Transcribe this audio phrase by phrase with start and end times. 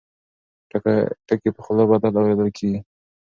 [1.27, 2.79] ټکي په خوله بدل اورېدل کېږي.